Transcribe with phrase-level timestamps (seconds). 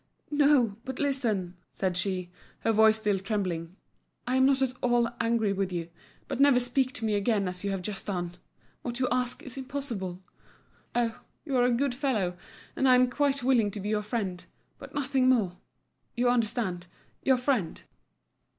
[0.31, 3.75] "No, but listen," said she, her voice still trembling;
[4.25, 5.89] "I am not at all angry with you.
[6.27, 8.31] But never speak to me again as you have just done.
[8.81, 10.23] What you ask is impossible.
[10.95, 11.19] Oh!
[11.45, 12.35] you're a good fellow,
[12.75, 14.43] and I'm quite willing to be your friend,
[14.79, 15.57] but nothing more.
[16.15, 17.83] You understand—your friend."